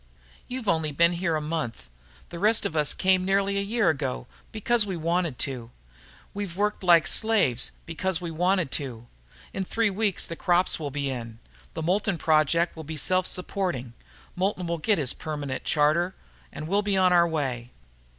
"You've 0.47 0.67
only 0.67 0.91
been 0.91 1.11
here 1.11 1.35
a 1.35 1.41
month. 1.41 1.87
The 2.29 2.39
rest 2.39 2.65
of 2.65 2.75
us 2.75 2.91
came 2.91 3.23
nearly 3.23 3.59
a 3.59 3.61
year 3.61 3.87
ago 3.91 4.25
because 4.51 4.83
we 4.83 4.97
wanted 4.97 5.37
to. 5.45 5.69
We've 6.33 6.57
worked 6.57 6.81
like 6.83 7.05
slaves, 7.05 7.69
because 7.85 8.19
we 8.19 8.31
wanted 8.31 8.71
to. 8.81 9.05
In 9.53 9.63
three 9.63 9.91
weeks 9.91 10.25
the 10.25 10.35
crops 10.35 10.79
will 10.79 10.89
be 10.89 11.11
in. 11.11 11.37
The 11.75 11.83
Moulton 11.83 12.17
Project 12.17 12.75
will 12.75 12.83
be 12.83 12.97
self 12.97 13.27
supporting. 13.27 13.93
Moulton 14.35 14.65
will 14.65 14.79
get 14.79 14.97
his 14.97 15.13
permanent 15.13 15.65
charter, 15.65 16.15
and 16.51 16.67
we'll 16.67 16.81
be 16.81 16.97
on 16.97 17.13
our 17.13 17.27
way. 17.29 17.69